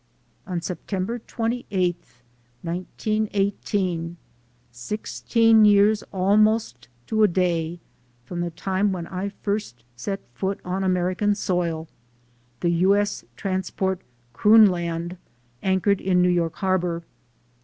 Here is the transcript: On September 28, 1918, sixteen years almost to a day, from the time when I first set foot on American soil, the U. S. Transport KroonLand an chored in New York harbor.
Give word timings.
On 0.47 0.59
September 0.61 1.19
28, 1.19 1.95
1918, 2.63 4.17
sixteen 4.71 5.63
years 5.63 6.03
almost 6.11 6.87
to 7.05 7.21
a 7.21 7.27
day, 7.27 7.79
from 8.25 8.41
the 8.41 8.49
time 8.49 8.91
when 8.91 9.05
I 9.05 9.29
first 9.29 9.83
set 9.95 10.21
foot 10.33 10.59
on 10.65 10.83
American 10.83 11.35
soil, 11.35 11.87
the 12.61 12.71
U. 12.81 12.95
S. 12.95 13.25
Transport 13.35 14.01
KroonLand 14.33 15.17
an 15.61 15.81
chored 15.81 16.01
in 16.01 16.19
New 16.23 16.29
York 16.29 16.55
harbor. 16.55 17.03